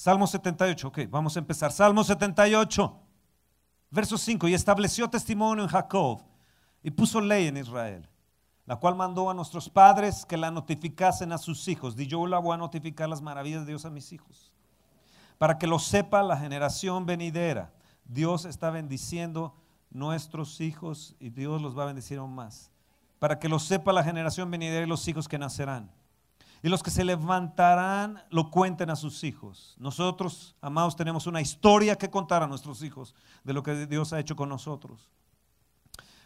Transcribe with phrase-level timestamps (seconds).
[0.00, 1.70] Salmo 78, ok, vamos a empezar.
[1.70, 2.98] Salmo 78,
[3.90, 6.22] verso 5, y estableció testimonio en Jacob
[6.82, 8.08] y puso ley en Israel,
[8.64, 11.96] la cual mandó a nuestros padres que la notificasen a sus hijos.
[11.98, 14.54] Y yo la voy a notificar las maravillas de Dios a mis hijos,
[15.36, 17.70] para que lo sepa la generación venidera.
[18.06, 19.54] Dios está bendiciendo
[19.90, 22.70] nuestros hijos y Dios los va a bendecir aún más.
[23.18, 25.90] Para que lo sepa la generación venidera y los hijos que nacerán
[26.62, 29.74] y los que se levantarán lo cuenten a sus hijos.
[29.78, 33.14] Nosotros, amados, tenemos una historia que contar a nuestros hijos
[33.44, 35.08] de lo que Dios ha hecho con nosotros.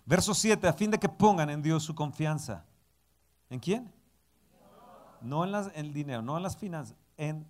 [0.05, 2.65] Verso 7, a fin de que pongan en Dios su confianza.
[3.49, 3.93] ¿En quién?
[5.21, 7.47] No en, el dinero, no en las finanzas, en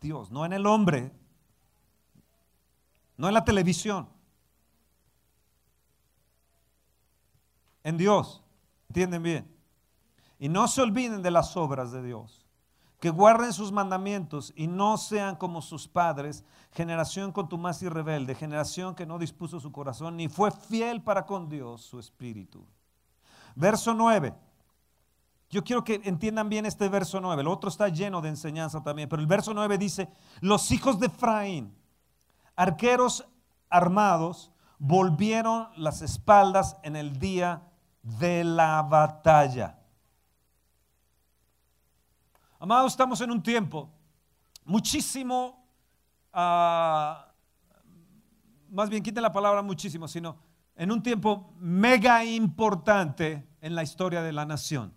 [0.00, 1.12] Dios, no en el hombre,
[3.16, 4.08] no en la televisión,
[7.82, 8.42] en Dios.
[8.88, 9.61] ¿Entienden bien?
[10.42, 12.44] Y no se olviden de las obras de Dios.
[12.98, 16.42] Que guarden sus mandamientos y no sean como sus padres,
[16.72, 21.48] generación contumaz y rebelde, generación que no dispuso su corazón ni fue fiel para con
[21.48, 22.66] Dios su espíritu.
[23.54, 24.34] Verso 9.
[25.48, 27.40] Yo quiero que entiendan bien este verso 9.
[27.40, 29.08] El otro está lleno de enseñanza también.
[29.08, 30.08] Pero el verso 9 dice,
[30.40, 31.72] los hijos de Efraín,
[32.56, 33.28] arqueros
[33.70, 34.50] armados,
[34.80, 37.62] volvieron las espaldas en el día
[38.02, 39.78] de la batalla.
[42.62, 43.90] Amados, estamos en un tiempo
[44.64, 45.66] muchísimo,
[46.32, 47.26] ah,
[48.70, 50.36] más bien quiten la palabra muchísimo, sino
[50.76, 54.94] en un tiempo mega importante en la historia de la nación.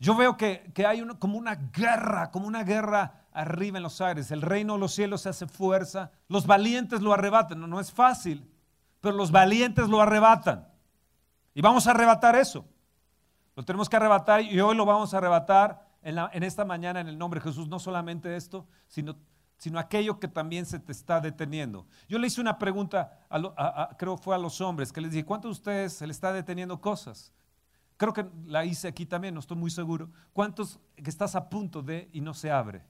[0.00, 4.32] Yo veo que, hay como una guerra, como una guerra arriba en los aires.
[4.32, 6.10] El reino de los cielos se hace fuerza.
[6.26, 7.60] Los valientes lo arrebatan.
[7.60, 8.50] No, no es fácil,
[9.00, 10.66] pero los valientes lo arrebatan.
[11.54, 12.66] Y vamos a arrebatar eso.
[13.54, 17.18] Lo tenemos que arrebatar y hoy lo vamos a arrebatar en, esta mañana en el
[17.18, 19.16] nombre de Jesús, no solamente esto, sino,
[19.58, 21.86] sino aquello que también se te está deteniendo.
[22.08, 23.26] Yo le hice una pregunta,
[23.98, 26.80] creo fue a los hombres, que les dije, ¿cuántos de ustedes se le está deteniendo
[26.80, 27.32] cosas?
[27.96, 30.10] Creo que la hice aquí también, no estoy muy seguro.
[30.32, 32.84] ¿Cuántos que estás a punto de y no se abre?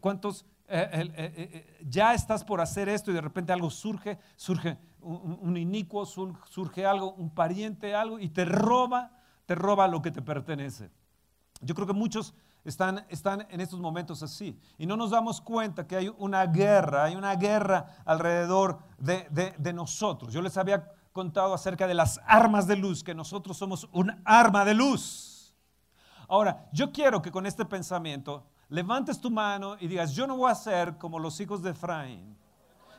[0.00, 4.78] ¿Cuántos eh, eh, eh, ya estás por hacer esto y de repente algo surge, surge
[5.00, 9.12] un, un, inicuo, surge algo, un pariente, algo, y te roba,
[9.46, 10.90] te roba lo que te pertenece?
[11.64, 14.58] Yo creo que muchos están, están en estos momentos así.
[14.78, 20.32] Y no nos damos cuenta que hay una guerra, hay una guerra alrededor de, nosotros.
[20.32, 24.64] Yo les había contado acerca de las armas de luz, que nosotros somos un arma
[24.64, 25.54] de luz.
[26.28, 30.50] Ahora, yo quiero que con este pensamiento levantes tu mano y digas, yo no voy
[30.50, 32.36] a ser como los hijos de Efraín,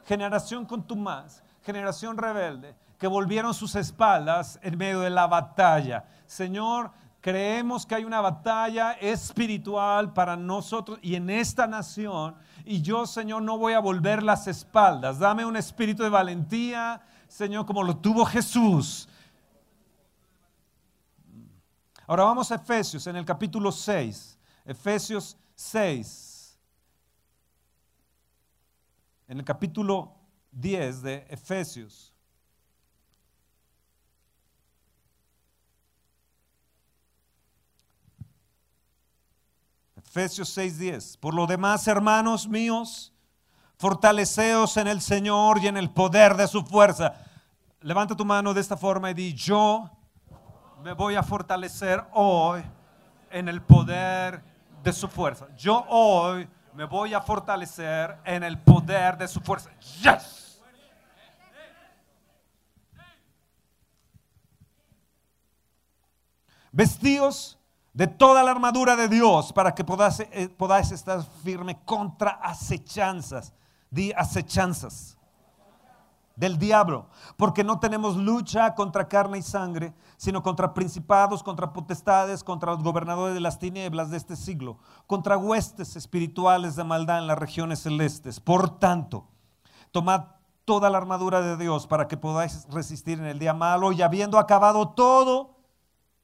[0.06, 6.06] generación contumaz, generación rebelde, que volvieron sus espaldas en medio de la batalla.
[6.28, 6.92] Señor,
[7.25, 12.36] Creemos que hay una batalla espiritual para nosotros y en esta nación.
[12.63, 15.18] Y yo, Señor, no voy a volver las espaldas.
[15.18, 19.09] Dame un espíritu de valentía, Señor, como lo tuvo Jesús.
[22.06, 24.38] Ahora vamos a Efesios en el capítulo 6.
[24.64, 26.59] Efesios 6.
[29.30, 30.14] En el capítulo
[30.52, 32.15] 10 de Efesios.
[40.16, 41.18] Efesios 6:10.
[41.18, 43.12] Por lo demás, hermanos míos,
[43.78, 47.16] fortaleceos en el Señor y en el poder de su fuerza.
[47.81, 49.92] Levanta tu mano de esta forma y di, yo
[50.81, 52.64] me voy a fortalecer hoy
[53.30, 54.42] en el poder
[54.81, 55.48] de su fuerza.
[55.58, 59.70] Yo hoy me voy a fortalecer en el poder de su fuerza.
[60.02, 60.62] Yes.
[66.72, 67.58] Vestidos
[67.95, 73.53] de toda la armadura de Dios para que podáis, eh, podáis estar firme contra acechanzas.
[73.89, 75.17] Di acechanzas
[76.35, 77.07] del diablo,
[77.38, 82.84] porque no tenemos lucha contra carne y sangre, sino contra principados, contra potestades, contra los
[82.84, 87.79] gobernadores de las tinieblas de este siglo, contra huestes espirituales de maldad en las regiones
[87.79, 88.41] celestes.
[88.41, 89.29] Por tanto,
[89.91, 90.25] tomad
[90.66, 94.37] toda la armadura de Dios para que podáis resistir en el día malo y habiendo
[94.37, 95.55] acabado todo,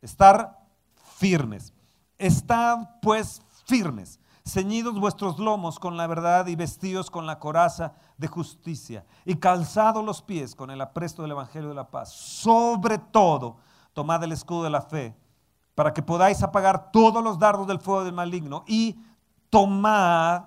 [0.02, 0.61] estar
[1.22, 1.72] firmes.
[2.18, 8.28] Estad pues firmes, ceñidos vuestros lomos con la verdad y vestidos con la coraza de
[8.28, 12.12] justicia y calzados los pies con el apresto del Evangelio de la paz.
[12.12, 13.58] Sobre todo,
[13.94, 15.16] tomad el escudo de la fe
[15.76, 19.00] para que podáis apagar todos los dardos del fuego del maligno y
[19.52, 20.46] tomad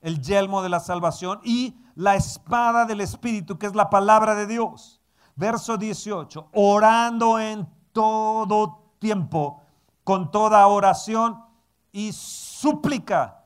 [0.00, 4.48] el yelmo de la salvación y la espada del Espíritu, que es la palabra de
[4.48, 5.00] Dios.
[5.36, 9.62] Verso 18, orando en todo tiempo
[10.06, 11.42] con toda oración
[11.90, 13.42] y súplica.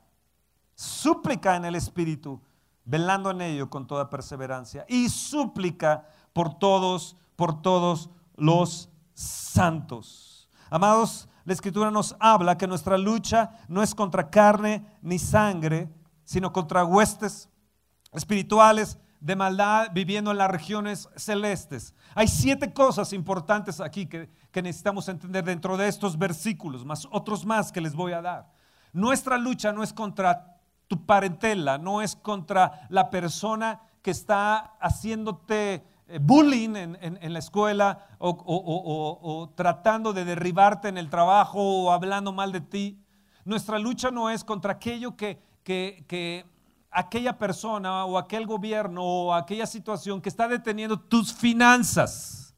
[0.74, 2.38] súplica en el Espíritu,
[2.84, 10.50] velando en ello con toda perseverancia y súplica por todos, por todos los santos.
[10.68, 15.90] Amados, la Escritura nos habla que nuestra lucha no es contra carne ni sangre,
[16.24, 17.48] sino contra huestes
[18.12, 21.94] espirituales de maldad viviendo en las regiones celestes.
[22.14, 27.44] Hay siete cosas importantes aquí que, que, necesitamos entender dentro de estos versículos, más otros
[27.44, 28.50] más que les voy a dar.
[28.92, 30.56] Nuestra lucha no es contra
[30.88, 38.06] tu parentela, no es contra la persona que está haciéndote eh, bullying en, la escuela
[38.18, 43.04] o, tratando de derribarte en el trabajo o hablando mal de ti.
[43.44, 46.49] Nuestra lucha no es contra aquello que, que
[46.90, 52.54] aquella persona o aquel gobierno o aquella situación que está deteniendo tus finanzas.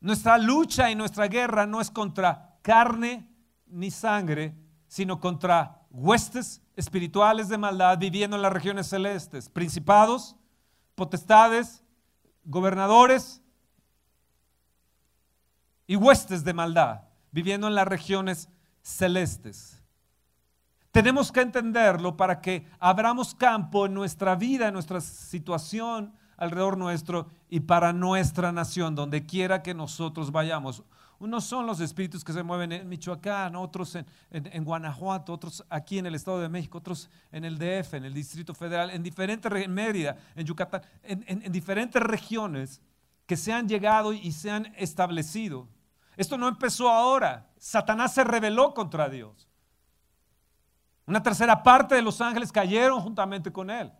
[0.00, 3.28] Nuestra lucha y nuestra guerra no es contra carne
[3.66, 4.56] ni sangre,
[4.88, 10.34] sino contra huestes espirituales de maldad viviendo en las regiones celestes, principados,
[10.94, 11.84] potestades,
[12.44, 13.40] gobernadores
[15.86, 18.48] y huestes de maldad viviendo en las regiones
[18.82, 19.81] celestes.
[20.92, 27.28] Tenemos que entenderlo para que abramos campo en nuestra vida, en nuestra situación alrededor nuestro
[27.48, 30.82] y para nuestra nación, donde quiera que nosotros vayamos.
[31.18, 36.06] Unos son los espíritus que se mueven en Michoacán, otros en, Guanajuato, otros aquí en
[36.06, 39.72] el Estado de México, otros en el DF, en el Distrito Federal, en diferentes, en
[39.72, 42.82] Mérida, en Yucatán, en, en diferentes regiones
[43.24, 45.68] que se han llegado y se han establecido.
[46.18, 47.48] Esto no empezó ahora.
[47.56, 49.48] Satanás se rebeló contra Dios.
[51.06, 53.92] Una tercera parte de los ángeles cayeron juntamente con él.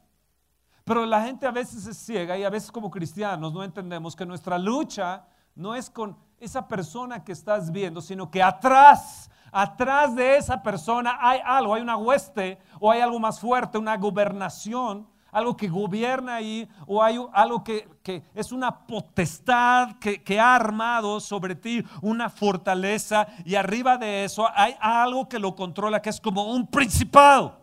[0.84, 4.26] Pero la gente a veces se ciega y a veces como cristianos no entendemos que
[4.26, 10.36] nuestra lucha no es con esa persona que estás viendo, sino que atrás, atrás de
[10.36, 15.56] esa persona hay algo, hay una hueste o hay algo más fuerte, una gobernación, algo
[15.56, 17.88] que gobierna ahí o hay algo que,
[18.34, 24.46] es una potestad que, que ha armado sobre ti una fortaleza y arriba de eso
[24.54, 27.60] hay algo que lo controla, que es como un principado.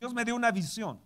[0.00, 0.98] Dios me dio una visión.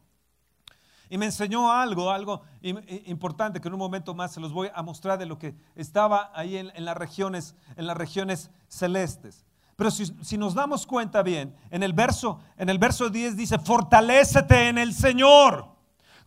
[1.08, 4.82] Y me enseñó algo, algo importante que en un momento más se los voy a
[4.82, 9.44] mostrar de lo que estaba ahí en, las, regiones, en las regiones celestes.
[9.76, 14.68] Pero si, nos damos cuenta bien, en el, verso, en el verso 10 dice, fortalécete
[14.68, 15.75] en el Señor.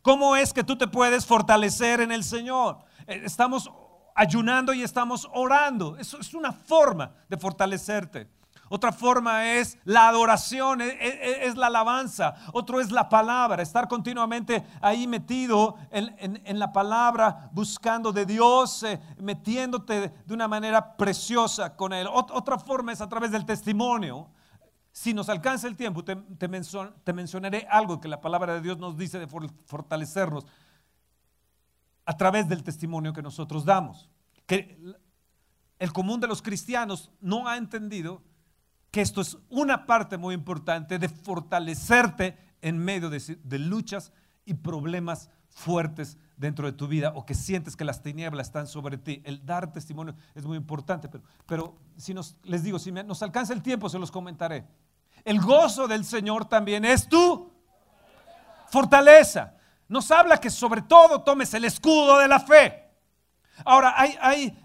[0.09, 2.79] ¿Cómo es que tú te puedes fortalecer en el Señor?
[3.05, 3.69] Eh, estamos
[4.15, 5.97] ayunando y estamos orando.
[5.97, 8.27] Eso es una forma de fortalecerte.
[8.69, 12.33] Otra forma es la adoración, e, e, es, la alabanza.
[12.53, 18.99] Otro es la palabra, estar continuamente ahí metido en, la palabra, buscando de Dios, eh,
[19.19, 22.07] metiéndote de una manera preciosa con Él.
[22.11, 24.27] otra forma es a través del testimonio.
[24.91, 26.47] Si nos alcanza el tiempo, te,
[27.13, 30.45] mencionaré algo que la palabra de Dios nos dice de fortalecernos
[32.05, 34.09] a través del testimonio que nosotros damos.
[34.45, 34.79] Que
[35.77, 38.23] el común de los cristianos no ha entendido
[38.91, 44.11] que esto es una parte muy importante de fortalecerte en medio de, luchas
[44.45, 48.97] y problemas fuertes dentro de tu vida o que sientes que las tinieblas están sobre
[48.97, 49.21] ti.
[49.25, 53.53] El dar testimonio es muy importante, pero, pero si nos, les digo, si nos alcanza
[53.53, 54.65] el tiempo, se los comentaré.
[55.25, 57.51] El gozo del Señor también es tu
[58.69, 59.53] fortaleza.
[59.89, 62.85] Nos habla que sobre todo tomes el escudo de la fe.
[63.65, 64.57] Ahora, hay, hay,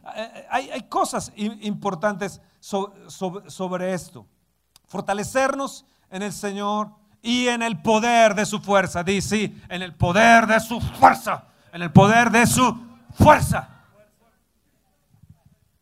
[0.48, 4.28] hay, hay cosas importantes sobre, esto.
[4.86, 9.02] Fortalecernos en el Señor y en el poder de su fuerza.
[9.02, 11.48] Dice, en el poder de su fuerza.
[11.74, 12.80] En el poder de su
[13.14, 13.68] fuerza.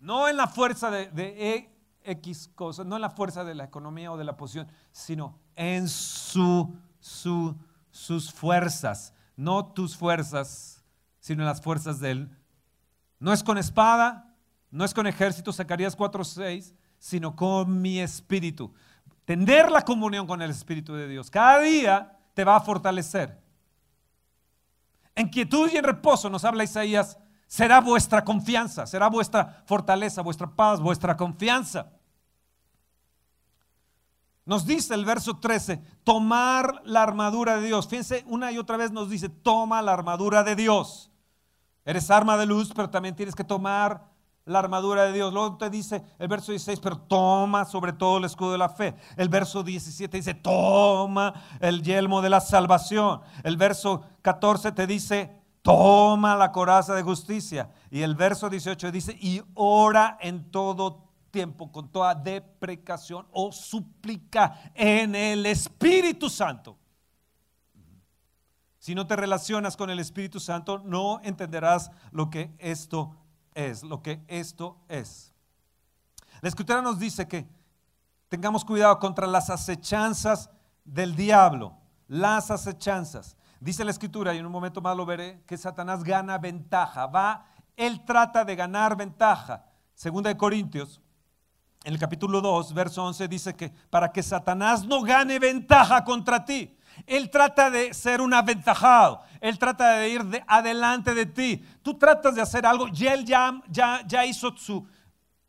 [0.00, 1.70] No en la fuerza de, de
[2.02, 5.90] X cosas, no en la fuerza de la economía o de la posición, sino en
[5.90, 7.54] su, su,
[7.90, 9.12] sus fuerzas.
[9.36, 10.82] No tus fuerzas,
[11.20, 12.38] sino en las fuerzas de Él.
[13.18, 14.34] No es con espada,
[14.70, 18.72] no es con ejército, Zacarías 4:6, sino con mi espíritu.
[19.26, 23.41] Tener la comunión con el Espíritu de Dios cada día te va a fortalecer.
[25.14, 30.48] En quietud y en reposo nos habla Isaías, será vuestra confianza, será vuestra fortaleza, vuestra
[30.48, 31.92] paz, vuestra confianza.
[34.44, 37.86] Nos dice el verso 13, tomar la armadura de Dios.
[37.86, 41.10] Fíjense, una y otra vez nos dice, toma la armadura de Dios.
[41.84, 44.11] Eres arma de luz, pero también tienes que tomar
[44.44, 45.32] la armadura de Dios.
[45.32, 48.94] Luego te dice el verso 16, pero toma sobre todo el escudo de la fe.
[49.16, 53.20] El verso 17 dice, toma el yelmo de la salvación.
[53.44, 57.70] El verso 14 te dice, toma la coraza de justicia.
[57.90, 64.72] Y el verso 18 dice, y ora en todo tiempo con toda deprecación o súplica
[64.74, 66.78] en el Espíritu Santo.
[68.78, 73.16] Si no te relacionas con el Espíritu Santo, no entenderás lo que esto
[73.54, 75.32] es, lo que esto es.
[76.40, 77.46] La escritura nos dice que
[78.28, 80.50] tengamos cuidado contra las acechanzas
[80.84, 81.76] del diablo,
[82.08, 83.36] las acechanzas.
[83.60, 87.46] Dice la escritura, y en un momento más lo veré, que Satanás gana ventaja, va,
[87.76, 89.64] él trata de ganar ventaja.
[89.94, 91.00] Segunda de Corintios,
[91.84, 96.44] en el capítulo 2, verso 11, dice que para que Satanás no gane ventaja contra
[96.44, 101.64] ti, él trata de ser un aventajado, él trata de ir de adelante de ti.
[101.82, 104.86] Tú tratas de hacer algo y él ya, ya, ya hizo su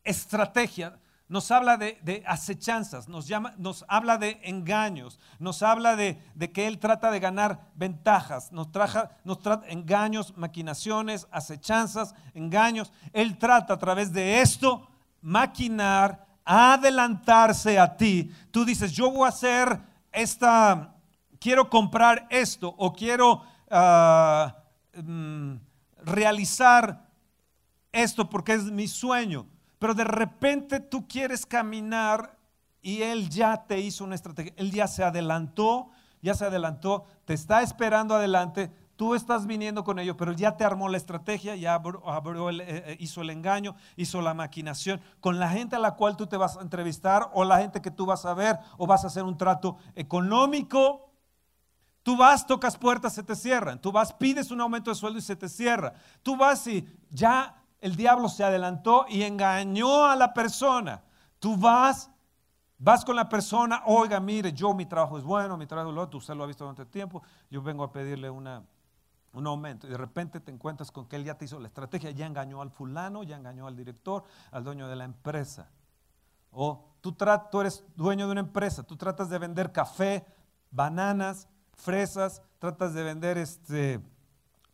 [0.02, 0.98] estrategia
[1.34, 6.18] nos habla de, acechanzas, nos, llama, nos habla de engaños, nos habla de,
[6.52, 12.92] que Él trata de ganar ventajas, nos, traja, nos engaños, maquinaciones, acechanzas, engaños.
[13.12, 14.86] Él trata a través de esto
[15.22, 18.30] maquinar, adelantarse a ti.
[18.50, 19.80] Tú dices, yo voy a hacer
[20.12, 20.93] esta,
[21.44, 24.56] quiero comprar esto o quiero ah,
[24.94, 25.56] mm,
[25.98, 27.06] realizar
[27.92, 29.46] esto porque es mi sueño
[29.78, 32.38] pero de repente tú quieres caminar
[32.80, 35.90] y Él ya te hizo una estrategia, Él ya se adelantó,
[36.22, 40.64] ya se adelantó, te está esperando adelante, tú estás viniendo con ello, pero ya te
[40.64, 45.76] armó la estrategia, ya eh, eh, hizo el engaño, hizo la maquinación con la gente
[45.76, 48.32] a la cual tú te vas a entrevistar o la gente que tú vas a
[48.32, 51.13] ver o vas a hacer un trato económico.
[52.04, 53.80] Tú vas, tocas puertas, se te cierran.
[53.80, 55.94] Tú vas, pides un aumento de sueldo y se te cierra.
[56.22, 61.02] Tú vas y ya el diablo se adelantó y engañó a la persona.
[61.38, 62.10] Tú vas,
[62.76, 66.18] vas con la persona, oiga, mire, yo mi trabajo es bueno, mi trabajo es lo
[66.18, 68.62] usted lo ha visto durante tiempo, yo vengo a pedirle una,
[69.32, 72.10] un aumento y de repente te encuentras con que él ya te hizo la estrategia,
[72.10, 75.70] ya engañó al fulano, ya engañó al director, al dueño de la empresa.
[76.50, 80.26] O tú, tú eres dueño de una empresa, tú tratas de vender café,
[80.70, 84.00] bananas, fresas, tratas de vender este,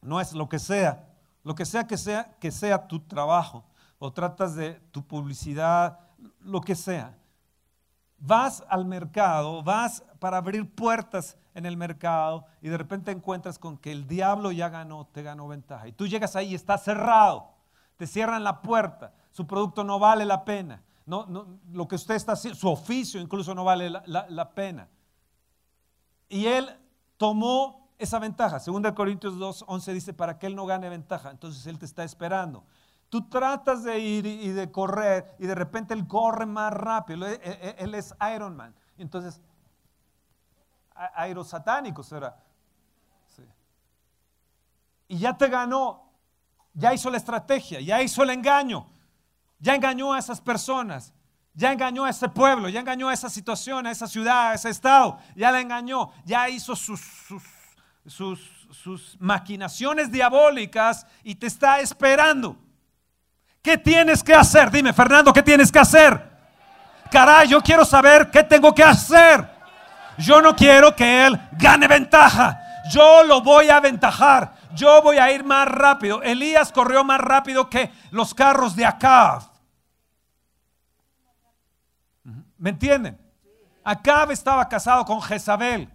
[0.00, 1.06] no es lo que sea
[1.42, 3.64] lo que sea que sea que sea tu trabajo
[3.98, 5.98] o tratas de tu publicidad,
[6.40, 7.16] lo que sea.
[8.18, 13.76] Vas al mercado, vas para abrir puertas en el mercado y de repente encuentras con
[13.76, 15.88] que el diablo ya ganó, te ganó ventaja.
[15.88, 17.50] Y tú llegas ahí y está cerrado,
[17.96, 22.32] te cierran la puerta, su producto no vale la pena, no, lo que usted está
[22.32, 24.88] haciendo, su oficio incluso no vale la, la pena.
[26.28, 26.70] Y él
[27.20, 28.58] tomó esa ventaja.
[28.60, 32.02] Segunda Corintios 2, 11 dice, para que él no gane ventaja, entonces él te está
[32.02, 32.64] esperando.
[33.10, 37.26] Tú tratas de ir y de correr y de repente él corre más rápido.
[37.26, 38.74] Él es Iron Man.
[38.96, 39.42] Entonces,
[40.94, 42.42] aerosatánico será.
[45.06, 46.10] Y ya te ganó,
[46.72, 48.86] ya hizo la estrategia, ya hizo el engaño,
[49.58, 51.12] ya engañó a esas personas,
[51.60, 54.70] ya engañó a ese pueblo, ya engañó a esa situación, a esa ciudad, a ese
[54.70, 57.02] estado, ya la engañó, ya hizo sus
[58.06, 58.40] sus,
[58.70, 62.56] sus maquinaciones diabólicas y te está esperando.
[63.60, 64.70] ¿Qué tienes que hacer?
[64.70, 66.30] Dime, Fernando, ¿qué tienes que hacer?
[67.10, 69.46] Caray, yo quiero saber qué tengo que hacer.
[70.16, 72.58] Yo no quiero que él gane ventaja.
[72.90, 74.54] Yo lo voy a aventajar.
[74.74, 76.22] Yo voy a ir más rápido.
[76.22, 79.49] Elías corrió más rápido que los carros de Acab.
[82.60, 83.18] ¿Me entienden?
[83.82, 85.88] Acab estaba casado con Jezabel.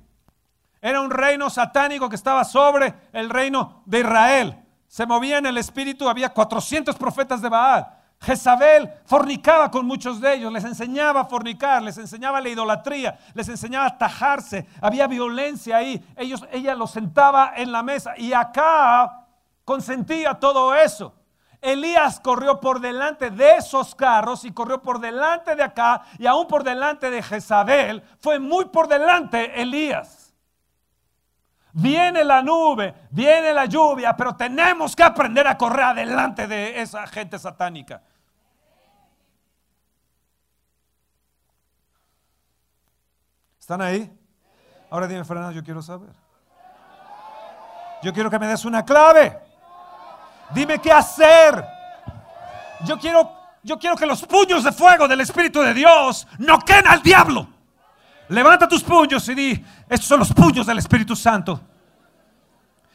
[0.82, 4.66] Era un reino satánico que estaba sobre el reino de Israel.
[4.88, 7.88] Se movía en el espíritu, había 400 profetas de Baal.
[8.20, 13.48] Jezabel fornicaba con muchos de ellos, les enseñaba a fornicar, les enseñaba la idolatría, les
[13.48, 16.04] enseñaba a tajarse, había violencia ahí.
[16.16, 19.28] Ellos, ella los sentaba en la mesa y acá
[19.64, 21.14] consentía todo eso.
[21.72, 26.48] Elías corrió por delante de esos carros y corrió por delante de acá y aún
[26.48, 28.04] por delante de Jezabel.
[28.20, 30.34] Fue muy por delante Elías.
[31.74, 37.06] Viene la nube, viene la lluvia, pero tenemos que aprender a correr adelante de esa
[37.08, 38.02] gente satánica.
[43.60, 44.16] ¿Están ahí?
[44.90, 46.14] Ahora dime, Fernando, yo quiero saber.
[48.04, 49.45] Yo quiero que me des una clave.
[50.54, 51.66] Dime qué hacer.
[52.86, 53.32] Yo quiero,
[53.64, 57.48] yo quiero que los puños de fuego del Espíritu de Dios noquen al diablo.
[58.30, 61.62] Levanta tus puños y di, estos son los puños del Espíritu Santo.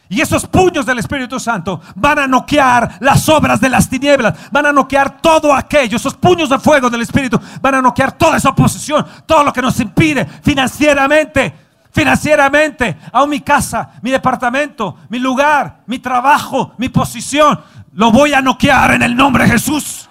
[0.08, 4.66] Y esos puños del Espíritu Santo van a noquear las obras de las tinieblas, van
[4.66, 8.48] a noquear todo aquello, esos puños de fuego del Espíritu van a noquear toda esa
[8.48, 11.59] oposición, todo lo que nos impide financieramente,
[11.92, 17.60] financieramente, aún mi casa, mi departamento, mi lugar, mi trabajo, mi posición,
[17.94, 20.08] lo voy a noquear en el nombre de Jesús.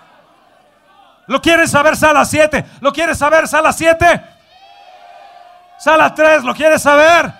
[1.27, 1.95] ¿Lo quieres saber?
[1.95, 2.65] Sala 7.
[2.81, 3.47] ¿Lo quieres saber?
[3.47, 4.23] Sala 7.
[5.77, 6.43] Sala 3.
[6.43, 7.31] ¿Lo quieres saber?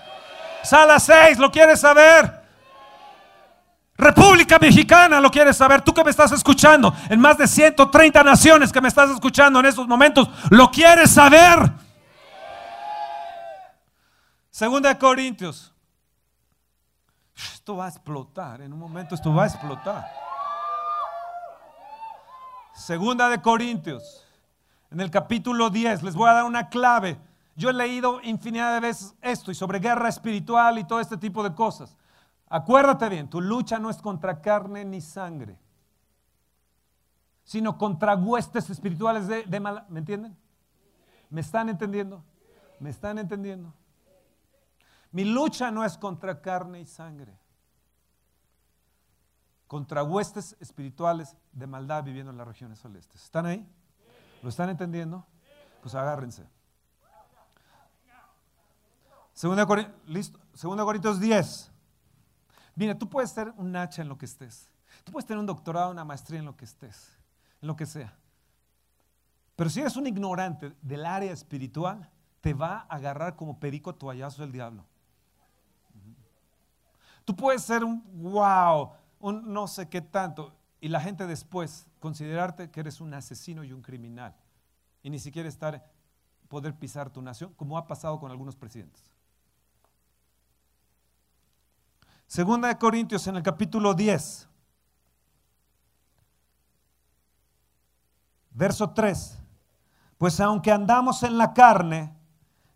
[0.64, 1.40] Sala 6.
[1.40, 2.40] ¿Lo quieres saber?
[4.00, 5.82] República Mexicana, ¿lo quieres saber?
[5.82, 9.66] Tú que me estás escuchando en más de 130 naciones que me estás escuchando en
[9.66, 11.70] estos momentos, ¿lo quieres saber?
[14.60, 15.74] Segunda de Corintios.
[17.34, 20.06] Esto va a explotar, en un momento esto va a explotar.
[22.74, 24.28] Segunda de Corintios,
[24.92, 27.18] en el capítulo 10, les voy a dar una clave.
[27.56, 31.42] Yo he leído infinidad de veces esto y sobre guerra espiritual y todo este tipo
[31.42, 31.96] de cosas.
[32.50, 35.58] Acuérdate bien, tu lucha no es contra carne ni sangre,
[37.46, 39.86] sino contra huestes espirituales de, de mala.
[39.88, 40.36] ¿Me entienden?
[41.30, 42.22] ¿Me están entendiendo?
[42.82, 43.74] ¿Me están entendiendo?
[45.12, 47.40] Mi lucha no es contra carne y sangre
[49.70, 53.24] contra huestes espirituales de maldad viviendo en las regiones celestes.
[53.24, 53.72] ¿Están ahí?
[54.42, 55.28] ¿Lo están entendiendo?
[55.84, 56.50] Pues agárrense.
[59.32, 59.68] Segunda,
[60.56, 61.72] Segunda Corintios 10.
[62.74, 64.72] Mira, tú puedes ser un hacha en lo que estés.
[65.04, 67.16] Tú puedes tener un doctorado, una maestría en lo que estés,
[67.62, 68.18] en lo que sea.
[69.56, 72.10] Pero si eres un ignorante del área espiritual,
[72.42, 74.84] te va a agarrar como perico toallazo del diablo.
[77.30, 82.72] Tú puedes ser un wow, un no sé qué tanto, y la gente después considerarte
[82.72, 84.36] que eres un asesino y un criminal,
[85.04, 85.88] y ni siquiera estar,
[86.48, 89.14] poder pisar tu nación, como ha pasado con algunos presidentes.
[92.26, 94.50] Segunda de Corintios en el capítulo 10,
[98.50, 99.40] verso 3.
[100.18, 102.12] Pues aunque andamos en la carne,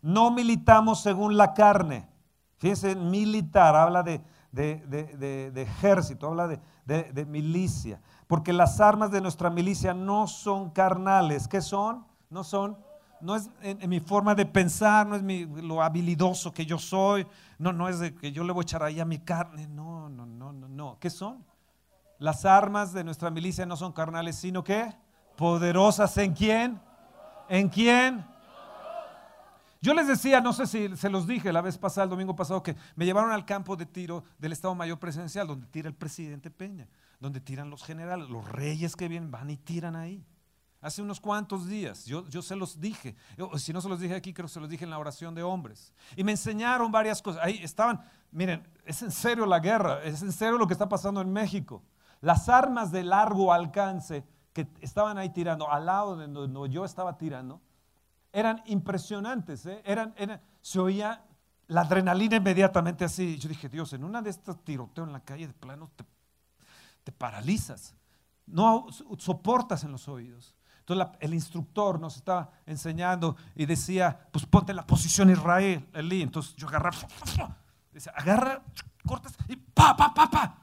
[0.00, 2.08] no militamos según la carne.
[2.58, 4.22] Fíjense, militar habla de,
[4.54, 8.00] de, ejército, habla de, milicia.
[8.26, 11.48] Porque las armas de nuestra milicia no son carnales.
[11.48, 12.06] ¿Qué son?
[12.30, 12.78] No son,
[13.20, 17.26] no es en, mi forma de pensar, no es mi, lo habilidoso que yo soy,
[17.58, 19.66] no, no es de que yo le voy a echar ahí a mi carne.
[19.66, 20.98] No, no, no, no, no.
[20.98, 21.44] ¿Qué son?
[22.18, 24.94] Las armas de nuestra milicia no son carnales, sino que
[25.36, 26.80] poderosas en quién?
[27.48, 28.24] ¿En quién?
[29.84, 32.62] Yo les decía, no sé si se los dije la vez pasada, el domingo pasado,
[32.62, 36.50] que me llevaron al campo de tiro del Estado Mayor Presidencial, donde tira el presidente
[36.50, 36.88] Peña,
[37.20, 40.24] donde tiran los generales, los reyes que vienen, van y tiran ahí.
[40.80, 43.14] Hace unos cuantos días, yo, se los dije,
[43.58, 45.42] si no se los dije aquí, creo que se los dije en la oración de
[45.42, 45.92] hombres.
[46.16, 47.42] Y me enseñaron varias cosas.
[47.44, 51.20] Ahí estaban, miren, es en serio la guerra, es en serio lo que está pasando
[51.20, 51.82] en México.
[52.22, 57.18] Las armas de largo alcance que estaban ahí tirando, al lado de donde yo estaba
[57.18, 57.60] tirando,
[58.34, 59.80] eran impresionantes, ¿eh?
[59.86, 60.12] eran,
[60.60, 61.24] se oía
[61.68, 63.38] la adrenalina inmediatamente así.
[63.38, 66.04] Yo dije, Dios, en una de estas tiroteos en la calle de plano te,
[67.04, 67.94] te paralizas,
[68.46, 70.52] no soportas en los oídos.
[70.80, 76.20] Entonces el instructor nos estaba enseñando y decía, pues ponte la posición Israel, Elí.
[76.20, 77.06] Entonces yo agarraba,
[77.92, 78.62] dice, agarra,
[79.06, 80.58] cortas y pa, pa, pa, pa.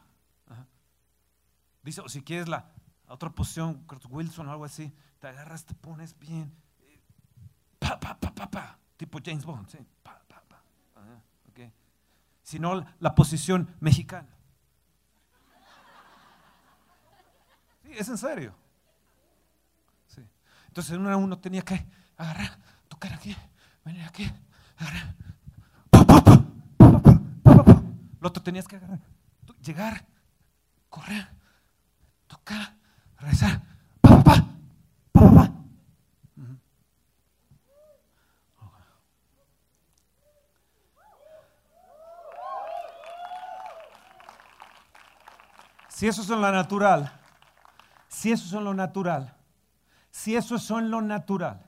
[1.81, 2.69] Dice, o si quieres la
[3.07, 6.53] otra posición, Wilson o algo así, te agarras, te pones bien
[7.81, 9.79] pa, pa, pa, pa, pa, tipo James Bond, ¿sí?
[10.03, 10.61] pa, pa, pa.
[11.49, 11.73] okay.
[12.43, 14.29] Sino la posición mexicana.
[17.83, 18.61] Sí, es en serio.
[20.67, 23.35] Entonces uno, tenía que agarrar, tocar aquí,
[23.83, 24.31] venir aquí,
[24.77, 25.15] agarrar.
[28.21, 28.99] Lo otro tenías que agarrar,
[29.61, 30.05] llegar,
[30.87, 31.27] correr,
[32.27, 32.77] tocar,
[33.17, 33.61] rezar.
[33.99, 34.35] Pa, pa,
[35.11, 35.51] pa, pa, pa.
[46.01, 47.13] Si eso es en lo natural,
[48.07, 49.35] si eso es en lo natural,
[50.09, 51.63] si eso es en lo natural,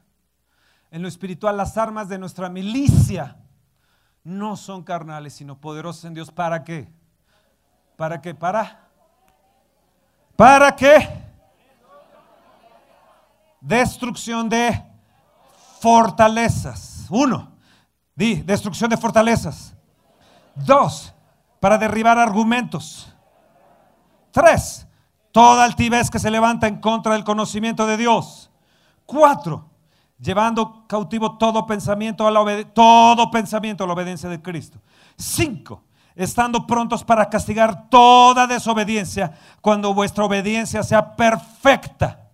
[0.90, 3.38] en lo espiritual las armas de nuestra milicia
[4.24, 6.32] no son carnales, sino poderosas en Dios.
[6.32, 6.92] ¿Para qué?
[7.96, 8.34] ¿Para qué?
[8.34, 8.88] ¿Para?
[10.36, 11.08] ¿Para qué?
[13.62, 14.84] Destrucción de
[15.80, 17.06] fortalezas.
[17.12, 17.52] Uno,
[18.16, 19.76] di, destrucción de fortalezas.
[20.56, 21.14] Dos,
[21.60, 23.13] para derribar argumentos.
[24.34, 24.88] Tres,
[25.32, 28.50] toda altivez que se levanta en contra del conocimiento de Dios.
[29.06, 29.70] Cuatro,
[30.20, 34.82] llevando cautivo todo pensamiento a la todo pensamiento a la obediencia de Cristo.
[35.16, 35.84] Cinco,
[36.16, 42.32] estando prontos para castigar toda desobediencia cuando vuestra obediencia sea perfecta.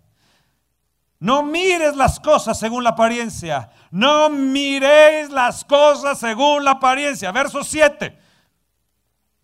[1.19, 3.71] No mires las cosas según la apariencia.
[3.91, 7.33] No miréis las cosas según la apariencia.
[7.33, 8.28] Verso 7.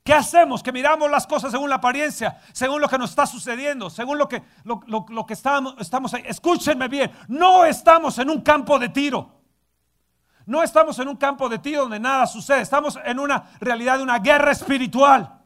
[0.05, 0.61] ¿Qué hacemos?
[0.61, 4.29] Que miramos las cosas según la apariencia, según lo que nos está sucediendo, según lo
[4.29, 6.21] que, lo, lo que estamos, estamos ahí.
[6.27, 9.31] Escúchenme bien, no estamos en un campo de tiro.
[10.45, 12.61] No estamos en un campo de tiro donde nada sucede.
[12.61, 15.41] Estamos en una realidad de una guerra espiritual.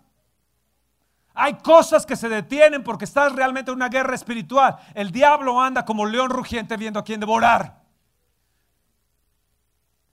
[1.34, 4.76] Hay cosas que se detienen porque estás realmente en una guerra espiritual.
[4.94, 7.82] El diablo anda como león rugiente viendo a quién devorar.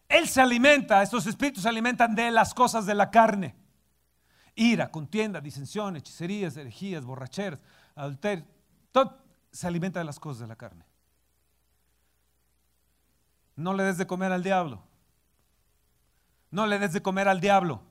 [0.08, 3.65] Él se alimenta, estos espíritus se alimentan de las cosas de la carne.
[4.58, 7.60] Ira, contienda, disensión, hechicerías, herejías, borracheras,
[7.94, 8.46] adulterio.
[8.90, 9.18] Todo
[9.52, 10.84] se alimenta de las cosas de la carne.
[13.54, 14.82] No le des de comer al diablo.
[16.50, 17.82] No le des de comer al diablo.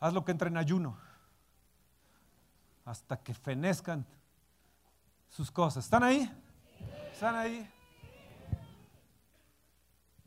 [0.00, 0.98] Haz lo que entre en ayuno.
[2.86, 4.06] Hasta que fenezcan
[5.28, 5.84] sus cosas.
[5.84, 6.30] ¿Están ahí?
[7.12, 7.68] ¿Están ahí?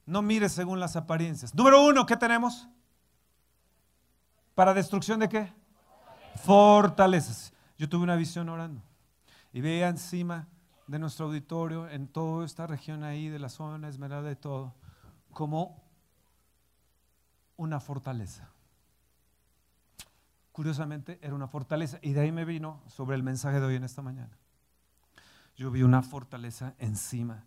[0.06, 1.54] No mires según las apariencias.
[1.54, 2.67] Número uno, ¿qué tenemos?
[4.54, 5.54] ¿Para destrucción de qué?
[6.43, 7.54] Fortalezas.
[7.78, 8.82] Yo tuve una visión orando
[9.52, 10.48] y veía encima
[10.88, 14.76] de nuestro auditorio, en toda esta región ahí, de la zona esmeralda de todo,
[15.32, 15.84] como
[17.58, 18.50] una fortaleza.
[20.52, 21.98] Curiosamente, era una fortaleza.
[22.02, 24.38] Y de ahí me vino sobre el mensaje de hoy en esta mañana.
[25.56, 27.46] Yo vi una fortaleza encima.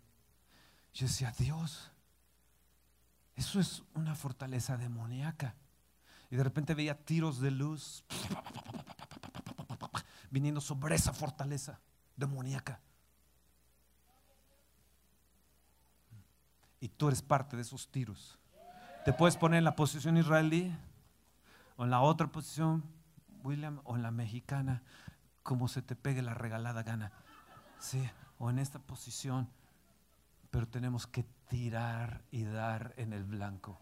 [0.93, 1.91] Yo decía, Dios,
[3.35, 5.55] eso es una fortaleza demoníaca.
[6.31, 8.03] Y de repente veía tiros de luz
[10.31, 11.79] viniendo sobre esa fortaleza
[12.15, 12.79] demoníaca.
[16.79, 18.37] Y tú eres parte de esos tiros.
[19.05, 20.75] Te puedes poner en la posición israelí
[21.77, 22.83] o en la otra posición,
[23.43, 24.83] William, o en la mexicana,
[25.43, 27.11] como se te pegue la regalada gana.
[27.79, 29.49] Sí, o en esta posición.
[30.51, 33.79] Pero tenemos que tirar y dar en el blanco.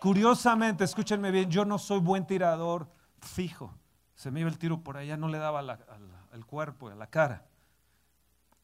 [0.00, 2.88] Curiosamente, escúchenme bien, yo no soy buen tirador
[3.20, 3.74] fijo.
[4.14, 7.46] Se me iba el tiro por allá, no le daba al, cuerpo, a la cara.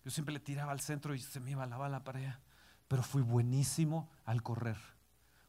[0.04, 2.40] Yo siempre le tiraba al centro y se me iba la bala para allá.
[2.88, 4.76] Pero fui buenísimo al correr.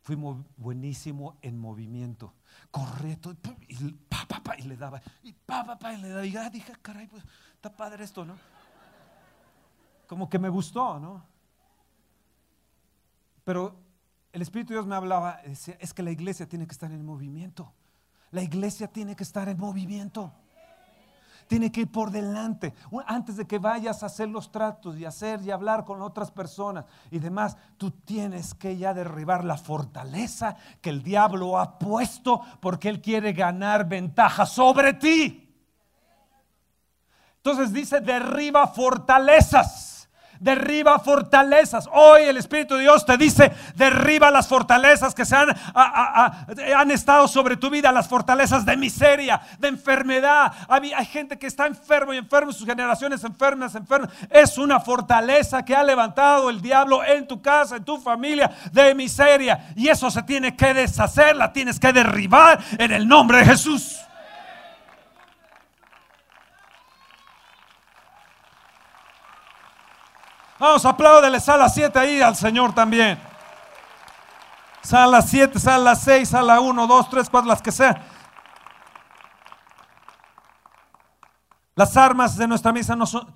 [0.02, 0.16] Fui
[0.58, 2.34] buenísimo en movimiento.
[2.72, 3.36] Corrí todo
[3.68, 5.02] y, pa, pa, pa, y le daba.
[5.24, 6.26] Y pa, pa, pa, y le daba.
[6.26, 7.24] Y ah, dije, caray, pues
[7.56, 8.36] está padre esto, ¿no?
[10.08, 11.24] Como que me gustó, ¿no?
[13.44, 13.76] Pero
[14.34, 17.06] el Espíritu de Dios me hablaba, decía, es que la iglesia tiene que estar en
[17.06, 17.72] movimiento.
[18.32, 20.34] La iglesia tiene que estar en movimiento.
[21.48, 22.74] Tiene que ir por delante.
[23.06, 26.86] Antes de que vayas a hacer los tratos y hacer y hablar con otras personas
[27.12, 32.90] y demás, tú tienes que ya derribar la fortaleza que el diablo ha puesto porque
[32.90, 35.42] él quiere ganar ventaja sobre ti.
[37.38, 39.95] Entonces dice, derriba fortalezas
[40.40, 41.88] derriba fortalezas.
[41.92, 47.28] Hoy el Espíritu de Dios te dice, derriba las fortalezas que se han, han estado
[47.28, 50.52] sobre tu vida, las fortalezas de miseria, de enfermedad.
[50.68, 54.10] Hay, gente que está enfermo y enfermo, sus generaciones enfermas, enfermas.
[54.30, 58.96] Es una fortaleza que ha levantado el diablo en tu casa, en tu familia, de
[58.96, 59.68] miseria.
[59.76, 64.06] Y eso se tiene que deshacer, la tienes que derribar en el nombre de Jesús.
[70.58, 73.20] Vamos, apláudele, sala 7 ahí al Señor también.
[74.82, 78.02] Sala 7, sala 6, sala 1, 2, 3, 4, las que sean.
[81.76, 83.28] Las armas de nuestra misa no son,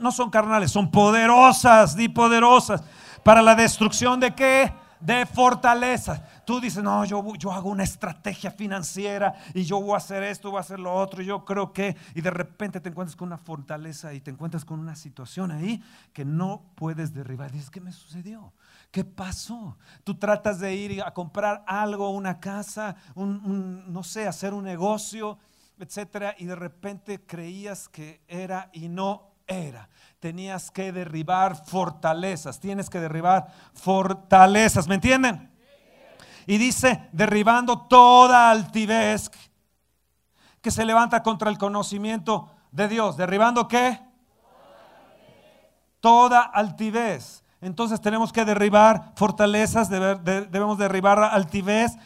[0.00, 2.84] no son carnales, son poderosas, y poderosas.
[3.24, 4.72] ¿Para la destrucción de qué?
[5.00, 6.22] De fortaleza.
[6.44, 10.50] Tú dices, no, yo, yo hago una estrategia financiera y yo voy a hacer esto,
[10.50, 13.38] voy a hacer lo otro, yo creo que, y de repente te encuentras con una
[13.38, 17.52] fortaleza y te encuentras con una situación ahí que no puedes derribar.
[17.52, 18.52] Dices, ¿qué me sucedió?
[18.90, 19.78] ¿Qué pasó?
[20.02, 25.38] Tú tratas de ir a comprar algo, una casa, un, no sé, hacer un negocio,
[25.78, 29.88] etcétera, y de repente creías que era y no era.
[30.18, 35.51] Tenías que derribar fortalezas, tienes que derribar fortalezas, ¿me entienden?
[36.46, 39.30] Y dice, derribando toda altivez
[40.60, 43.16] que se levanta contra el conocimiento de Dios.
[43.16, 44.00] ¿Derribando qué?
[46.00, 47.44] Toda altivez.
[47.60, 51.96] Entonces tenemos que derribar fortalezas, debemos derribar altivez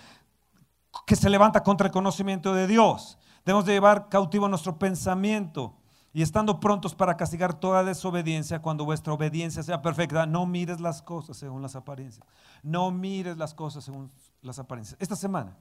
[1.07, 3.19] que se levanta contra el conocimiento de Dios.
[3.45, 5.75] Debemos de llevar cautivo nuestro pensamiento
[6.17, 10.25] y estando prontos para castigar toda desobediencia cuando vuestra obediencia sea perfecta.
[10.25, 12.27] No mires las cosas según las apariencias.
[12.63, 14.97] No mires las cosas según las apariencias.
[14.99, 15.59] Esta semana,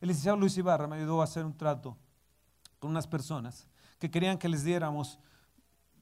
[0.00, 1.96] el licenciado Luis Ibarra me ayudó a hacer un trato
[2.78, 3.66] con unas personas
[3.98, 5.18] que querían que les diéramos,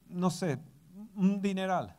[0.06, 0.60] no sé,
[1.16, 1.96] un dineral.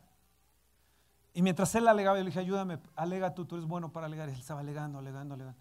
[1.34, 4.28] Y mientras él alegaba, yo le dije, ayúdame, alega tú, tú eres bueno para alegar.
[4.28, 5.58] Y él estaba alegando, alegando, alegando.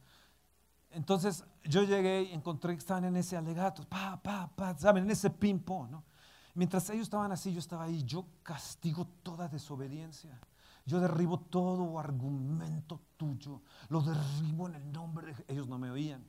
[0.91, 5.05] Entonces yo llegué y encontré que estaban en ese alegato, pa, pa, pa, ¿saben?
[5.05, 6.03] En ese ping-pong, ¿no?
[6.55, 8.03] Mientras ellos estaban así, yo estaba ahí.
[8.03, 10.39] Yo castigo toda desobediencia.
[10.85, 13.61] Yo derribo todo argumento tuyo.
[13.89, 15.45] Lo derribo en el nombre de...
[15.47, 16.25] Ellos no me oían,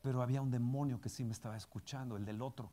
[0.00, 2.72] pero había un demonio que sí me estaba escuchando, el del otro.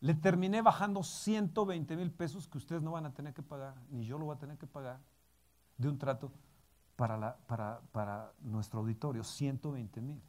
[0.00, 4.04] Le terminé bajando 120 mil pesos que ustedes no van a tener que pagar, ni
[4.04, 5.00] yo lo voy a tener que pagar,
[5.78, 6.30] de un trato
[6.96, 10.22] para, para, para nuestro auditorio, 120 mil.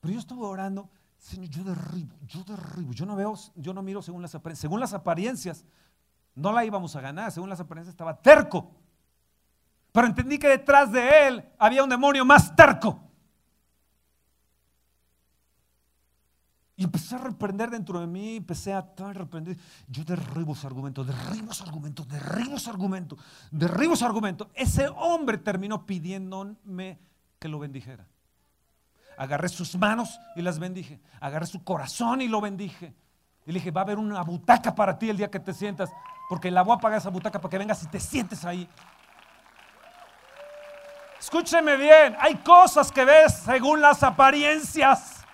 [0.00, 0.88] Pero yo estuve orando,
[1.18, 4.60] Señor, yo derribo, yo derribo, yo no veo, yo no miro según las apariencias.
[4.60, 5.64] Según las apariencias,
[6.34, 8.70] no la íbamos a ganar, según las apariencias estaba terco.
[9.92, 13.00] Pero entendí que detrás de él había un demonio más terco.
[16.76, 19.56] Y empecé a reprender dentro de mí, empecé a reprender.
[19.88, 23.18] Yo derribo ese argumento, derribo ese argumento, derribo ese argumento,
[23.50, 24.50] derribo ese argumento.
[24.54, 27.00] Ese hombre terminó pidiéndome
[27.40, 28.06] que lo bendijera.
[29.18, 31.00] Agarré sus manos y las bendije.
[31.20, 32.94] Agarré su corazón y lo bendije.
[33.44, 35.90] Y le dije, va a haber una butaca para ti el día que te sientas,
[36.28, 38.68] porque la voy a pagar esa butaca para que vengas y te sientes ahí.
[41.18, 45.24] Escúcheme bien, hay cosas que ves según las apariencias.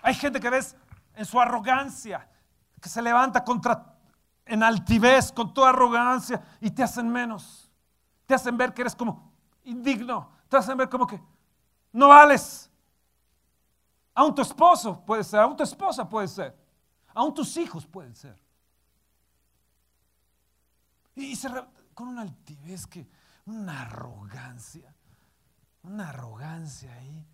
[0.00, 0.76] Hay gente que ves
[1.14, 2.28] en su arrogancia,
[2.80, 3.96] que se levanta contra,
[4.46, 7.68] en altivez, con toda arrogancia, y te hacen menos.
[8.26, 9.32] Te hacen ver que eres como
[9.64, 10.30] indigno.
[10.48, 11.20] Te hacen ver como que
[11.92, 12.70] no vales.
[14.14, 16.56] Aún tu esposo puede ser, aún tu esposa puede ser,
[17.14, 18.38] aún tus hijos pueden ser.
[21.14, 21.48] Y se,
[21.94, 23.08] con una altivez que,
[23.46, 24.94] una arrogancia,
[25.82, 27.26] una arrogancia ahí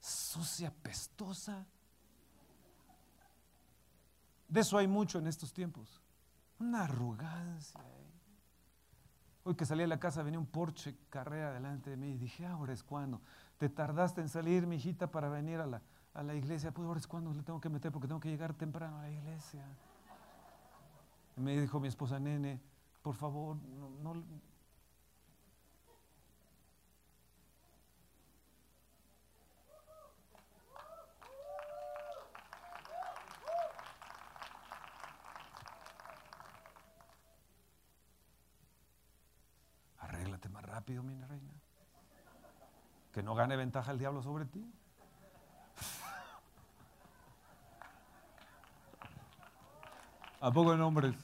[0.00, 1.66] sucia, pestosa.
[4.48, 6.00] De eso hay mucho en estos tiempos.
[6.58, 7.80] Una arrogancia.
[9.42, 12.46] Hoy que salí de la casa venía un Porsche carrera delante de mí y dije,
[12.46, 13.20] ahora es cuando.
[13.58, 15.82] Te tardaste en salir, mi hijita, para venir a la,
[16.14, 16.72] a la iglesia.
[16.72, 19.10] Pues ahora es cuando le tengo que meter porque tengo que llegar temprano a la
[19.10, 19.64] iglesia.
[21.36, 22.60] Me dijo mi esposa, nene,
[23.02, 23.56] por favor,
[24.02, 24.22] no
[40.80, 41.52] rápido, mi reina.
[43.12, 44.64] Que no gane ventaja el diablo sobre ti.
[50.40, 51.14] ¿A poco en hombres?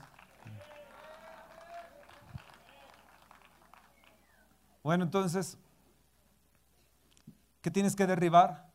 [4.82, 5.56] Bueno, entonces,
[7.62, 8.66] ¿qué tienes que derribar?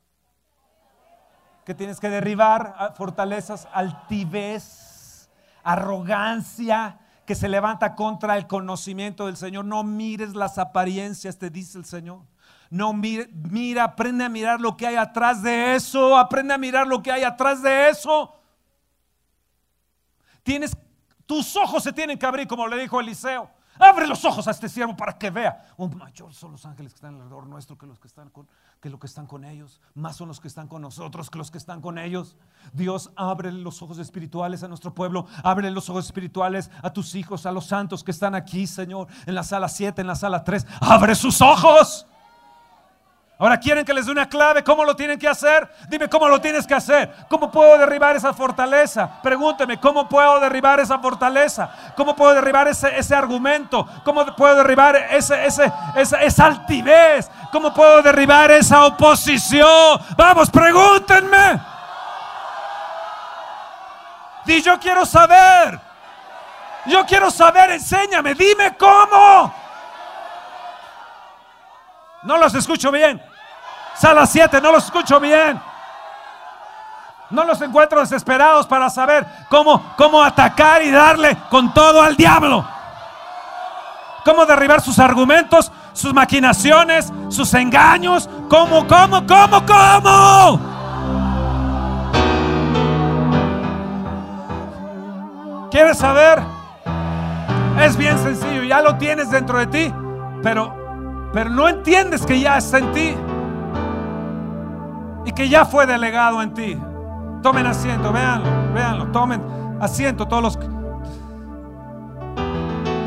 [1.63, 2.73] ¿Qué tienes que derribar?
[2.75, 5.29] Ah, fortalezas, altivez,
[5.63, 6.99] arrogancia,
[7.31, 9.63] que se levanta contra el conocimiento del Señor.
[9.63, 12.23] No mires las apariencias, te dice el Señor.
[12.69, 16.17] No mire, mira, aprende a mirar lo que hay atrás de eso.
[16.17, 18.35] Aprende a mirar lo que hay atrás de eso.
[20.43, 20.75] Tienes,
[21.25, 23.49] tus ojos se tienen que abrir, como le dijo Eliseo.
[23.79, 25.73] Abre los ojos a este siervo para que vea.
[25.77, 28.47] Un mayor son los ángeles que están alrededor nuestro que los que están con,
[28.79, 29.79] que los que están con ellos.
[29.95, 32.35] Más son los que están con nosotros que los que están con ellos.
[32.73, 35.25] Dios abre los ojos espirituales a nuestro pueblo.
[35.43, 39.35] Abre los ojos espirituales a tus hijos, a los santos que están aquí, Señor, en
[39.35, 40.67] la sala 7, en la sala 3.
[40.81, 42.05] Abre sus ojos.
[43.41, 45.67] Ahora quieren que les dé una clave, ¿cómo lo tienen que hacer?
[45.89, 47.11] Dime cómo lo tienes que hacer.
[47.27, 49.09] ¿Cómo puedo derribar esa fortaleza?
[49.23, 51.67] Pregúnteme, ¿cómo puedo derribar esa fortaleza?
[51.97, 53.87] ¿Cómo puedo derribar ese, ese argumento?
[54.03, 57.31] ¿Cómo puedo derribar ese, ese, esa, esa altivez?
[57.51, 59.99] ¿Cómo puedo derribar esa oposición?
[60.15, 61.59] Vamos, pregúntenme.
[64.45, 65.79] Di, yo quiero saber.
[66.85, 69.60] Yo quiero saber, enséñame, dime cómo.
[72.23, 73.21] No los escucho bien.
[73.95, 75.59] Sala 7, no los escucho bien.
[77.29, 82.67] No los encuentro desesperados para saber cómo, cómo atacar y darle con todo al diablo.
[84.25, 88.29] Cómo derribar sus argumentos, sus maquinaciones, sus engaños.
[88.49, 90.59] ¿Cómo, cómo, cómo, cómo?
[95.71, 96.43] ¿Quieres saber?
[97.79, 99.93] Es bien sencillo, ya lo tienes dentro de ti,
[100.43, 100.80] pero,
[101.33, 103.15] pero no entiendes que ya está en ti
[105.25, 106.77] y que ya fue delegado en ti.
[107.41, 109.41] Tomen asiento, véanlo, véanlo, tomen
[109.79, 110.59] asiento todos los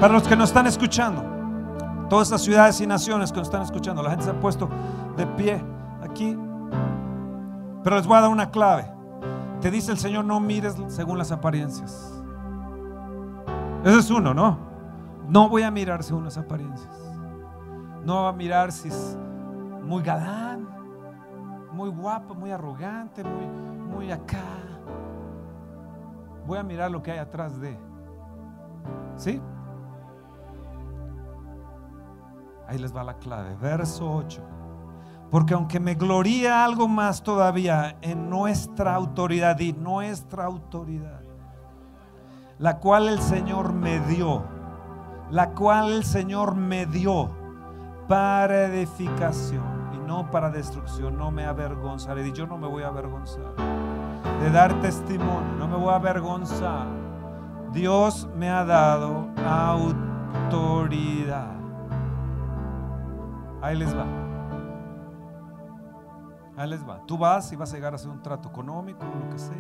[0.01, 1.25] para los que nos están escuchando,
[2.11, 4.69] todas estas ciudades y naciones que nos están escuchando, la gente se ha puesto
[5.17, 5.65] de pie
[6.03, 6.37] aquí.
[7.83, 8.87] Pero les voy a dar una clave.
[9.61, 12.23] te dice el Señor, no mires según las apariencias.
[13.83, 14.59] Ese es uno, ¿no?
[15.29, 17.04] No voy a mirar según las apariencias.
[18.05, 19.17] No voy a mirar si es
[19.83, 20.69] muy galán,
[21.73, 24.43] muy guapo, muy arrogante, muy, muy acá.
[26.47, 27.79] Voy a mirar lo que hay atrás de.
[29.17, 29.41] ¿Sí?
[32.69, 33.57] Ahí les va la clave.
[33.57, 34.43] Verso 8.
[35.31, 41.23] Porque aunque me gloría algo más todavía en nuestra autoridad y nuestra autoridad,
[42.59, 44.45] la cual el Señor me dio,
[45.31, 47.44] la cual el Señor me dio
[48.09, 52.27] para edificación y no para destrucción, no me avergonzaré.
[52.27, 53.55] Y yo no me voy a avergonzar
[54.41, 56.87] de dar testimonio, no me voy a avergonzar.
[57.73, 61.55] Dios me ha dado autoridad.
[63.61, 64.07] Ahí les va.
[66.57, 67.01] Ahí les va.
[67.07, 69.57] Tú vas y vas a llegar a hacer un trato económico, lo que sea.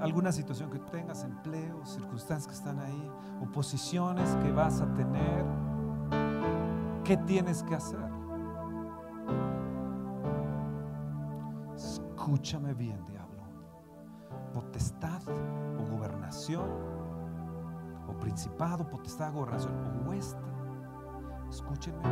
[0.00, 3.10] Alguna situación que tengas, empleo, circunstancias que están ahí,
[3.42, 5.44] oposiciones que vas a tener.
[7.10, 7.98] ¿Qué tienes que hacer?
[11.74, 13.42] Escúchame bien, diablo.
[14.54, 15.20] Potestad
[15.76, 16.70] o gobernación,
[18.06, 20.40] o principado, potestad, gobernación, o hueste.
[21.50, 22.04] Escúchenme.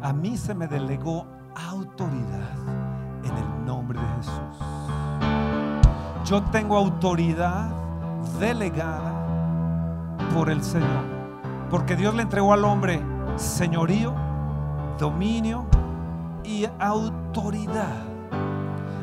[0.00, 1.26] A mí se me delegó
[1.56, 2.56] autoridad
[3.24, 4.62] en el nombre de Jesús.
[6.24, 7.68] Yo tengo autoridad
[8.38, 9.12] delegada
[10.32, 11.17] por el Señor.
[11.70, 13.02] Porque Dios le entregó al hombre
[13.36, 14.14] señorío,
[14.98, 15.66] dominio
[16.44, 18.02] y autoridad.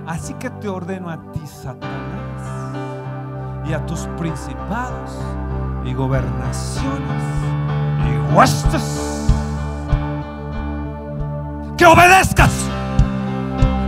[0.08, 2.78] Así que te ordeno a ti, Satanás,
[3.68, 5.20] y a tus principados
[5.84, 7.24] y gobernaciones
[8.06, 9.28] y huestes
[11.78, 12.75] que obedezcas.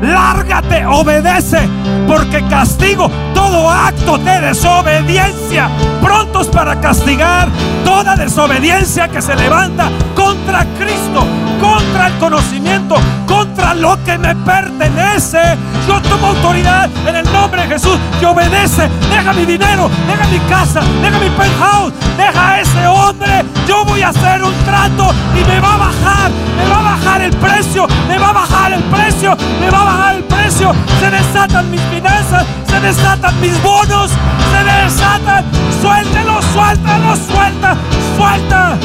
[0.02, 1.68] Lárgate, obedece,
[2.08, 5.70] porque castigo todo acto de desobediencia,
[6.02, 7.50] prontos para castigar
[7.84, 11.26] toda desobediencia que se levanta contra Cristo,
[11.60, 13.37] contra el conocimiento, contra
[13.76, 15.39] lo que me pertenece.
[15.88, 18.89] Yo tomo autoridad en el nombre de Jesús y obedece.
[19.10, 23.46] Deja mi dinero, deja mi casa, deja mi penthouse, deja a ese hombre.
[23.67, 27.22] Yo voy a hacer un trato y me va a bajar, me va a bajar
[27.22, 30.74] el precio, me va a bajar el precio, me va a bajar el precio.
[31.00, 35.46] Se desatan mis finanzas, se desatan mis bonos, se desatan.
[35.82, 37.76] Suéltelo, suéltalo, suelta,
[38.17, 38.78] suelta.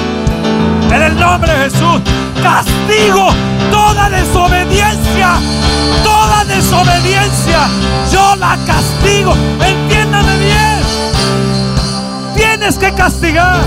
[0.93, 2.03] En el nombre de Jesús,
[2.43, 3.29] castigo
[3.71, 5.37] toda desobediencia,
[6.05, 7.67] toda desobediencia.
[8.13, 9.33] Yo la castigo.
[9.59, 10.83] Entiéndame bien.
[12.37, 13.63] Tienes que castigar,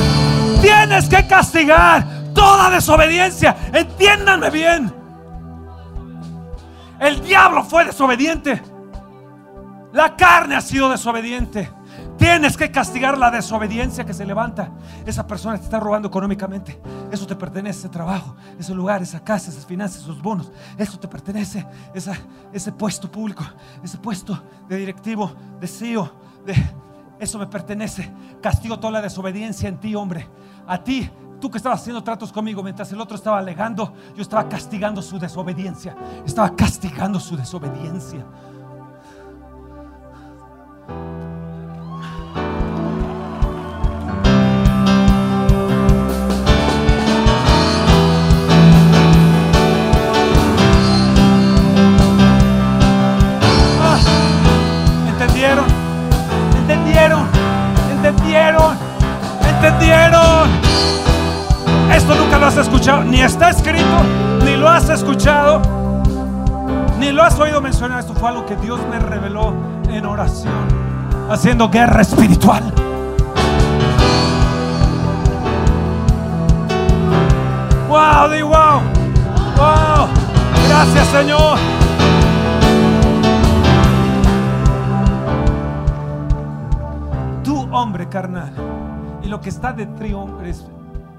[0.61, 3.55] tienes que castigar toda desobediencia.
[3.73, 4.93] Entiéndanme bien.
[6.99, 8.61] El diablo fue desobediente.
[9.93, 11.71] La carne ha sido desobediente.
[12.17, 14.71] Tienes que castigar la desobediencia que se levanta.
[15.05, 16.79] Esa persona te está robando económicamente.
[17.11, 20.51] Eso te pertenece, ese trabajo, ese lugar, esa casa, esas finanzas, esos bonos.
[20.77, 23.43] Eso te pertenece, ese puesto público,
[23.83, 26.11] ese puesto de directivo, de CEO.
[26.45, 26.55] De,
[27.19, 28.11] eso me pertenece.
[28.41, 30.27] Castigo toda la desobediencia en ti, hombre.
[30.67, 34.47] A ti, tú que estabas haciendo tratos conmigo mientras el otro estaba alegando, yo estaba
[34.49, 35.95] castigando su desobediencia.
[36.25, 38.25] Estaba castigando su desobediencia.
[63.49, 65.61] Está escrito, ni lo has escuchado,
[66.97, 67.99] ni lo has oído mencionar.
[67.99, 69.53] Esto fue algo que Dios me reveló
[69.89, 70.53] en oración,
[71.29, 72.73] haciendo guerra espiritual.
[77.87, 78.81] Wow, di wow,
[79.57, 80.07] wow.
[80.67, 81.59] Gracias, Señor.
[87.43, 88.53] Tu hombre carnal
[89.21, 90.65] y lo que está de triunfo es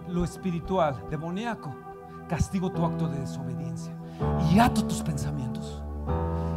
[0.08, 1.85] lo espiritual, demoníaco.
[2.28, 3.92] Castigo tu acto de desobediencia.
[4.50, 5.82] Y ato tus pensamientos.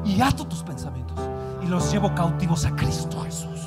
[0.05, 1.17] Y ato tus pensamientos.
[1.63, 3.59] Y los llevo cautivos a Cristo Jesús.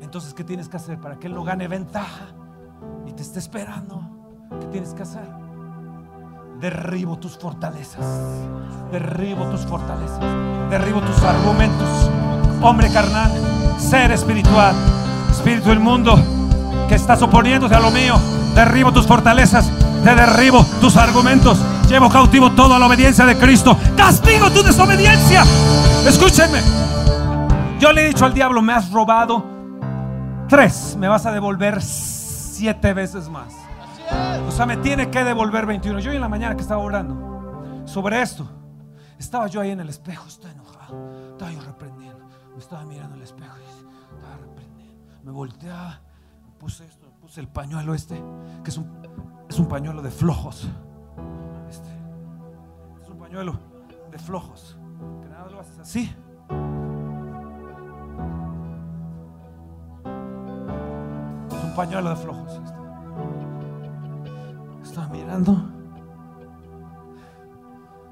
[0.00, 2.26] Entonces, ¿qué tienes que hacer para que Él no gane ventaja
[3.06, 4.02] y te esté esperando?
[4.60, 5.26] ¿Qué tienes que hacer?
[6.60, 8.04] Derribo tus fortalezas.
[8.90, 10.20] Derribo tus fortalezas.
[10.70, 12.10] Derribo tus argumentos
[12.62, 13.32] hombre carnal,
[13.76, 14.74] ser espiritual,
[15.30, 16.16] espíritu del mundo
[16.92, 18.20] que estás oponiéndose a lo mío.
[18.54, 19.70] Derribo tus fortalezas,
[20.04, 21.58] te derribo tus argumentos.
[21.88, 23.78] Llevo cautivo toda la obediencia de Cristo.
[23.96, 25.42] Castigo tu desobediencia.
[26.06, 26.60] Escúchenme.
[27.80, 29.42] Yo le he dicho al diablo, me has robado
[30.50, 33.54] tres, me vas a devolver siete veces más.
[34.46, 35.98] O sea, me tiene que devolver 21.
[36.00, 38.46] Yo en la mañana que estaba orando sobre esto,
[39.18, 43.22] estaba yo ahí en el espejo, estaba enojado, estaba yo reprendiendo, me estaba mirando el
[43.22, 43.54] espejo
[44.14, 45.02] estaba reprendiendo.
[45.24, 46.02] Me volteaba,
[46.62, 48.14] puse esto, puse el pañuelo este,
[48.64, 48.86] que es un,
[49.50, 50.70] es un pañuelo de flojos
[53.32, 53.58] pañuelo
[54.10, 54.76] de flojos.
[55.22, 56.14] Que nada lo haces así.
[61.50, 62.60] Es un pañuelo de flojos.
[64.82, 65.56] Estaba mirando.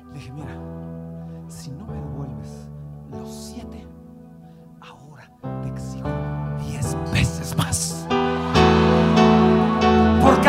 [0.06, 0.56] Le dije, mira,
[1.48, 2.70] si no me devuelves
[3.10, 3.86] los siete,
[4.80, 5.30] ahora
[5.60, 6.19] te exijo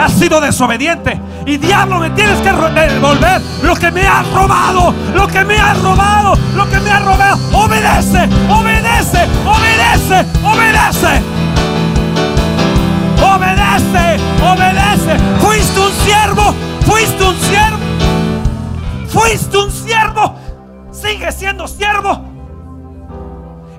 [0.01, 1.19] has sido desobediente.
[1.45, 5.79] Y diablo, me tienes que devolver lo que me has robado, lo que me has
[5.81, 7.37] robado, lo que me has robado.
[7.53, 11.21] Obedece, obedece, obedece, obedece.
[13.23, 15.17] Obedece, obedece.
[15.39, 17.77] Fuiste un siervo, fuiste un siervo.
[19.07, 20.35] Fuiste un siervo.
[20.91, 22.25] Sigue siendo siervo.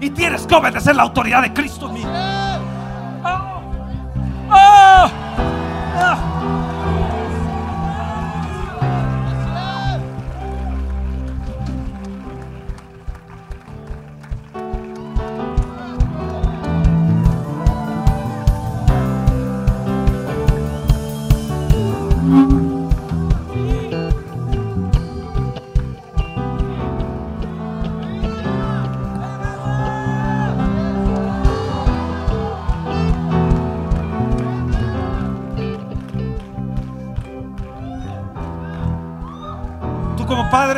[0.01, 2.32] Y tienes que obedecer la autoridad de Cristo en
[5.95, 6.32] 诶呀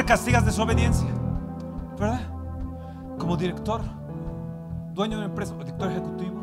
[0.04, 1.08] castigas desobediencia,
[1.98, 2.20] ¿verdad?
[3.18, 3.80] Como director,
[4.92, 6.42] dueño de una empresa, director ejecutivo,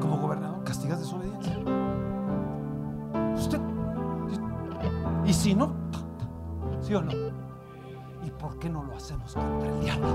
[0.00, 1.56] como gobernador, castigas desobediencia.
[3.36, 3.60] Usted,
[5.24, 5.74] y si no,
[6.80, 7.12] ¿sí o no?
[8.24, 10.08] ¿Y por qué no lo hacemos contra el diablo?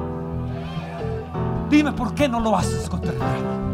[1.69, 3.71] Dime por qué no lo haces contra el diablo.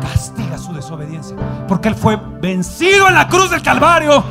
[0.00, 1.36] Castiga su desobediencia,
[1.68, 4.24] porque él fue vencido en la cruz del Calvario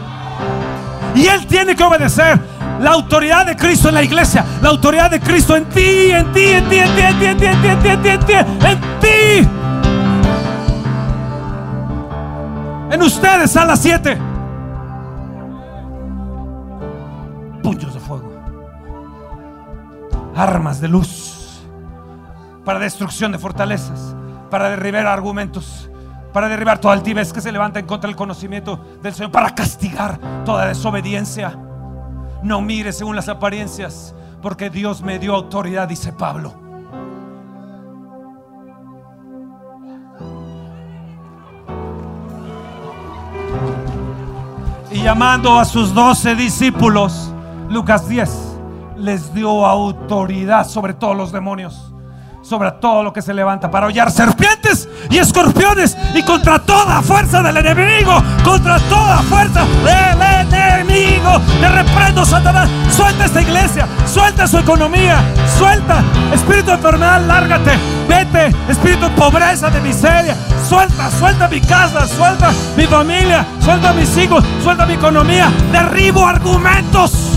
[1.16, 2.40] y Él tiene que obedecer
[2.80, 6.44] la autoridad de Cristo en la iglesia, la autoridad de Cristo en ti, en ti,
[6.46, 8.26] en ti, en ti, en ti, en ti, en ti, en ti, en ti, en
[8.26, 9.50] ti, en ti.
[12.92, 14.18] En ustedes a las siete.
[17.64, 18.32] Puños de fuego.
[20.36, 21.62] Armas de luz.
[22.64, 24.16] Para destrucción de fortalezas.
[24.50, 25.90] Para derribar argumentos
[26.36, 30.20] para derribar toda altivez que se levanta en contra del conocimiento del Señor, para castigar
[30.44, 31.58] toda desobediencia.
[32.44, 36.54] No mire según las apariencias, porque Dios me dio autoridad, dice Pablo.
[44.92, 47.34] Y llamando a sus doce discípulos,
[47.70, 48.30] Lucas 10,
[48.98, 51.92] les dio autoridad sobre todos los demonios
[52.46, 57.42] sobre todo lo que se levanta para hollar serpientes y escorpiones y contra toda fuerza
[57.42, 60.25] del enemigo, contra toda fuerza del
[61.26, 61.42] enemigo.
[61.60, 62.70] Te reprendo, Satanás.
[62.90, 65.18] Suelta esta iglesia, suelta su economía,
[65.58, 66.04] suelta
[66.34, 67.72] espíritu de enfermedad, lárgate,
[68.08, 70.36] vete, espíritu de pobreza, de miseria.
[70.68, 75.52] Suelta, suelta mi casa, suelta mi familia, suelta mis hijos, suelta mi economía.
[75.72, 77.35] Derribo argumentos.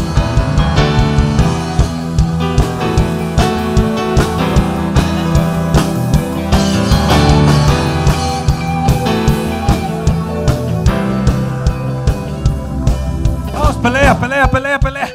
[13.89, 15.09] Pelea, pelea, pelea, pelea.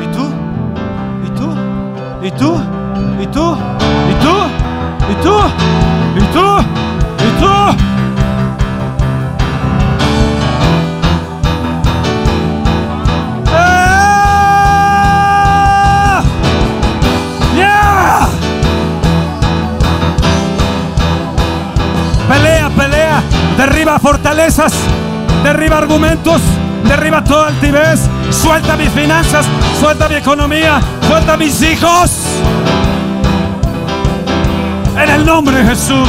[0.00, 0.30] ¿Y tú?
[1.24, 1.48] ¿Y tú?
[2.22, 2.46] ¿Y tú?
[3.20, 3.56] ¿Y tú?
[4.08, 4.36] ¿Y tú?
[5.10, 5.36] ¿Y tú?
[6.16, 6.46] ¿Y tú?
[7.18, 7.89] ¿Y tú?
[23.60, 24.72] derriba fortalezas,
[25.44, 26.40] derriba argumentos,
[26.84, 28.00] derriba toda altivez,
[28.30, 29.44] suelta mis finanzas,
[29.78, 32.22] suelta mi economía, suelta mis hijos.
[34.96, 36.08] En el nombre de Jesús,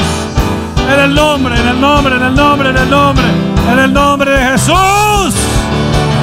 [0.94, 3.26] en el nombre, en el nombre, en el nombre, en el nombre,
[3.70, 5.36] en el nombre de Jesús,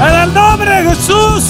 [0.08, 1.44] en el nombre de Jesús.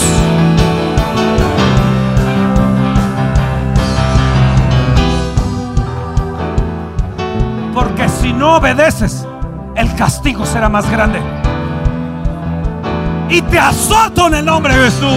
[7.73, 9.28] Porque si no obedeces,
[9.79, 11.21] el castigo será más grande.
[13.31, 15.13] Y te azoto en el nombre de Jesús.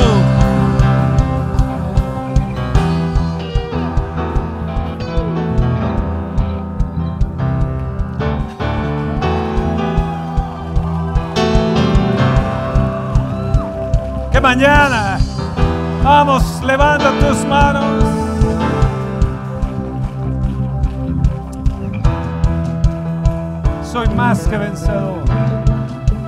[14.32, 15.18] Que mañana,
[16.04, 18.01] vamos, levanta tus manos.
[24.22, 25.24] Más que vencedor.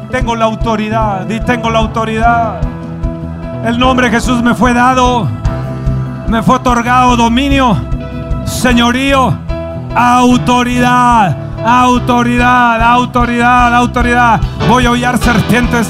[0.10, 2.60] Tengo la autoridad y tengo la autoridad.
[3.66, 5.28] El nombre de Jesús me fue dado,
[6.28, 7.78] me fue otorgado dominio,
[8.46, 9.38] señorío,
[9.96, 14.42] autoridad, autoridad, autoridad, autoridad.
[14.68, 15.88] Voy a hollar serpientes,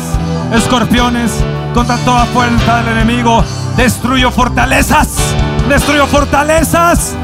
[0.53, 1.41] escorpiones
[1.73, 3.41] contra toda fuerza del enemigo.
[3.77, 5.35] Destruyo fortalezas,
[5.69, 7.15] destruyo fortalezas.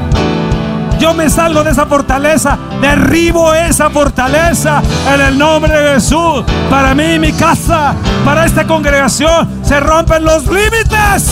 [1.00, 6.44] Yo me salgo de esa fortaleza, derribo esa fortaleza en el nombre de Jesús.
[6.68, 11.30] Para mí, mi casa, para esta congregación, se rompen los límites.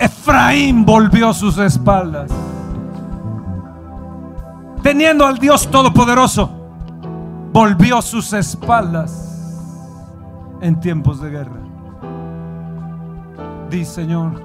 [0.00, 2.28] Efraín volvió sus espaldas
[4.98, 6.50] teniendo al Dios Todopoderoso,
[7.52, 9.56] volvió sus espaldas
[10.60, 11.60] en tiempos de guerra.
[13.70, 14.42] Dice Señor,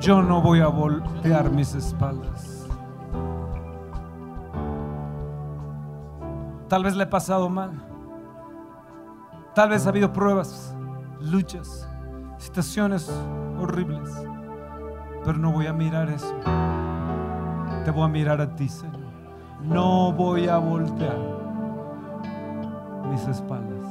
[0.00, 2.66] yo no voy a voltear mis espaldas.
[6.68, 7.70] Tal vez le he pasado mal.
[9.54, 10.76] Tal vez ha habido pruebas,
[11.18, 11.88] luchas,
[12.36, 13.10] situaciones
[13.58, 14.10] horribles.
[15.24, 16.34] Pero no voy a mirar eso.
[17.86, 19.03] Te voy a mirar a ti, Señor
[19.66, 21.16] no voy a voltear
[23.10, 23.84] mis espaldas.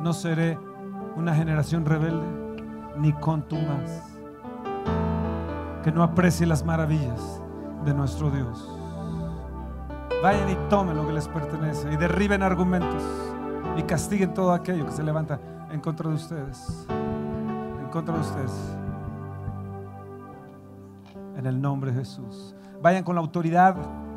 [0.00, 0.58] No seré
[1.16, 2.26] una generación rebelde
[2.98, 4.02] ni contumaz
[5.82, 7.40] que no aprecie las maravillas
[7.84, 8.68] de nuestro Dios.
[10.22, 13.02] Vayan y tomen lo que les pertenece y derriben argumentos
[13.76, 15.38] y castiguen todo aquello que se levanta
[15.70, 16.86] en contra de ustedes.
[16.88, 18.76] En contra de ustedes.
[21.36, 22.54] En el nombre de Jesús.
[22.82, 23.76] Vayan con la autoridad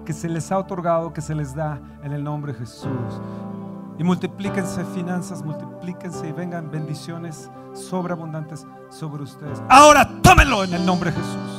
[0.09, 3.21] que se les ha otorgado, que se les da en el nombre de Jesús.
[3.99, 9.61] Y multiplíquense finanzas, multiplíquense y vengan bendiciones sobreabundantes sobre ustedes.
[9.69, 11.58] Ahora tómenlo en el nombre de Jesús.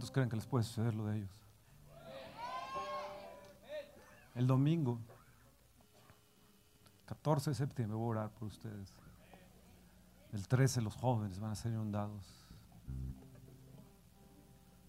[0.00, 1.30] ¿Cuántos creen que les puede suceder lo de ellos?
[4.34, 4.98] El domingo,
[7.04, 8.96] 14 de septiembre, voy a orar por ustedes.
[10.32, 12.46] El 13 los jóvenes van a ser inundados.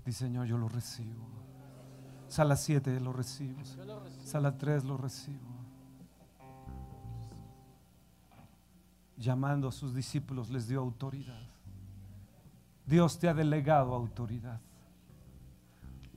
[0.06, 1.28] Dice Señor, yo lo recibo.
[2.30, 3.60] Sala 7 lo recibo.
[4.24, 5.50] Sala 3 lo recibo.
[9.18, 11.50] Llamando a sus discípulos les dio autoridad.
[12.86, 14.62] Dios te ha delegado autoridad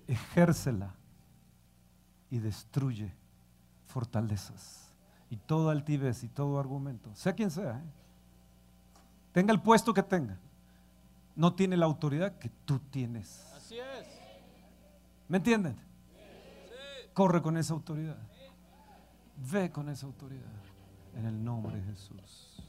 [0.07, 0.95] ejércela
[2.31, 3.13] y destruye
[3.87, 4.93] fortalezas
[5.31, 7.85] y todo altivez y todo argumento, sea quien sea, ¿eh?
[9.33, 10.39] tenga el puesto que tenga,
[11.37, 13.53] no tiene la autoridad que tú tienes.
[13.57, 14.07] Así es.
[15.29, 15.77] ¿Me entienden?
[17.13, 18.19] Corre con esa autoridad.
[19.51, 20.45] Ve con esa autoridad
[21.17, 22.63] en el nombre de Jesús.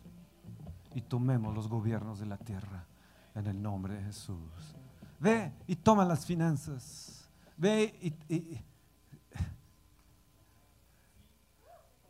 [0.94, 2.86] Y tomemos los gobiernos de la tierra
[3.36, 4.76] en el nombre de Jesús.
[5.20, 7.25] Ve y toma las finanzas
[7.58, 7.96] Ve
[8.30, 8.62] y,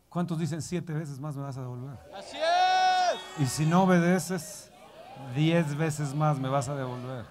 [0.08, 1.98] ¿Cuántos dicen siete veces más me vas a devolver?
[2.14, 3.42] Así es.
[3.42, 4.72] Y si no obedeces,
[5.34, 7.26] diez veces más me vas a devolver.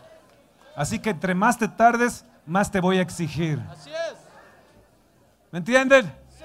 [0.75, 3.59] Así que entre más te tardes, más te voy a exigir.
[3.69, 4.17] Así es.
[5.51, 6.05] ¿Me entienden?
[6.37, 6.43] Sí.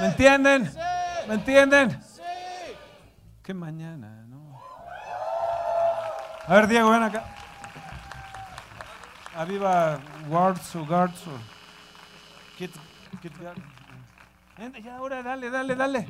[0.00, 0.70] ¿Me entienden?
[0.70, 0.78] Sí.
[1.26, 2.02] ¿Me entienden?
[2.02, 2.22] Sí.
[3.42, 4.60] Que mañana, ¿no?
[6.46, 7.37] A ver, Diego, ven acá.
[9.38, 11.38] Aviva Wards o Guards o
[12.56, 12.74] Kit,
[13.22, 13.32] Kit
[14.82, 16.08] ya ahora, dale, dale, dale.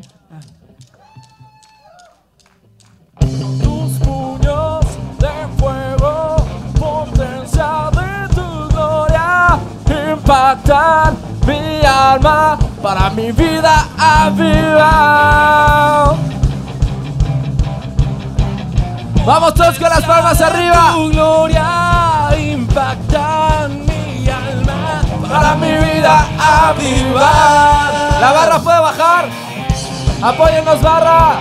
[3.21, 4.87] Tus puños
[5.19, 6.37] de fuego,
[6.81, 14.95] potencia de tu gloria, impactan mi alma para mi vida aviva.
[19.27, 20.93] Vamos todos con las palmas arriba.
[20.95, 22.08] Tu gloria
[25.29, 28.21] para mi vida avivar.
[28.21, 29.29] La barra puede bajar.
[30.23, 31.37] Apóyennos barra.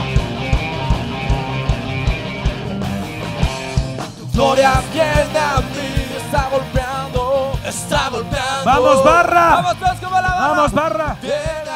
[4.34, 8.66] Gloria viene a mí, está golpeando, está golpeando.
[8.66, 9.56] ¡Vamos, barra!
[9.56, 10.48] Vamos todos como la barra.
[10.48, 11.16] Vamos, barra.
[11.22, 11.67] Viene